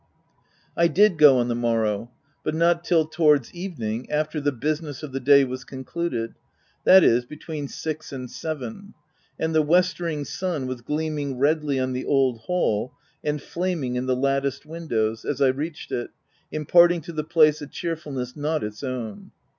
I 0.75 0.87
did 0.87 1.19
go 1.19 1.37
on 1.37 1.47
the 1.47 1.53
morrow; 1.53 2.09
but 2.43 2.55
not 2.55 2.83
till 2.83 3.05
towards 3.05 3.53
evening, 3.53 4.09
after 4.09 4.41
the 4.41 4.51
business 4.51 5.03
of 5.03 5.11
the 5.11 5.19
day 5.19 5.43
was 5.43 5.63
con 5.63 5.83
cluded, 5.83 6.33
that 6.85 7.03
is 7.03 7.23
between 7.23 7.67
six 7.67 8.11
and 8.11 8.27
seven; 8.27 8.95
and 9.37 9.53
the 9.53 9.61
westering 9.61 10.25
sun 10.25 10.65
was 10.65 10.81
gleaming 10.81 11.37
redly 11.37 11.77
on 11.79 11.93
the 11.93 12.05
old 12.07 12.39
hall, 12.45 12.93
and 13.23 13.43
flaming 13.43 13.95
in 13.95 14.07
the 14.07 14.15
latticed 14.15 14.65
windows, 14.65 15.23
as 15.23 15.39
I 15.39 15.49
reached 15.49 15.91
it, 15.91 16.09
imparting 16.51 17.01
to 17.01 17.13
the 17.13 17.23
place 17.23 17.61
a 17.61 17.67
cheerful 17.67 18.11
253 18.13 18.13
THE 18.19 18.41
TENANT 18.41 18.41
ness 18.41 18.41
not 18.41 18.63
its 18.67 18.83
own. 18.83 19.31